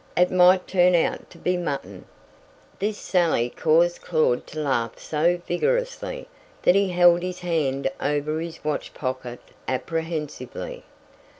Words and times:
It 0.17 0.31
might 0.31 0.65
turn 0.67 0.95
out 0.95 1.29
to 1.29 1.37
be 1.37 1.57
mutton." 1.57 2.05
This 2.79 2.97
sally 2.97 3.51
caused 3.51 4.01
Claud 4.01 4.47
to 4.47 4.59
laugh 4.59 4.97
so 4.97 5.39
vigorously, 5.47 6.27
that 6.63 6.73
he 6.73 6.89
held 6.89 7.21
his 7.21 7.41
hand 7.41 7.87
over 7.99 8.39
his 8.39 8.63
watch 8.63 8.95
pocket 8.95 9.39
apprehensively. 9.67 10.85